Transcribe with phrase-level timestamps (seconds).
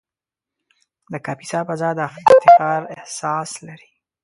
[1.11, 3.91] د کاپیسا فضا د افتخار احساس لري.